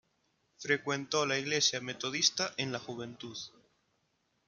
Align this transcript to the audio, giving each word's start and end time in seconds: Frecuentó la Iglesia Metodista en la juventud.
Frecuentó 0.57 1.27
la 1.27 1.37
Iglesia 1.37 1.79
Metodista 1.79 2.55
en 2.57 2.71
la 2.71 2.79
juventud. 2.79 3.37